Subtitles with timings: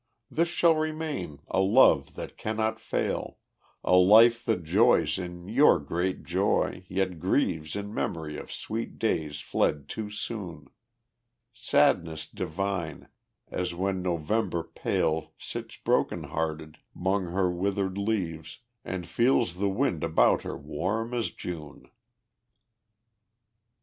[0.31, 3.37] This shall remain, a love that cannot fail,
[3.83, 9.41] A life that joys in your great joy, yet grieves In memory of sweet days
[9.41, 10.71] fled too soon.
[11.53, 13.09] Sadness divine!
[13.49, 20.03] as when November pale Sits broken hearted 'mong her withered leaves, And feels the wind
[20.03, 21.91] about her warm as June.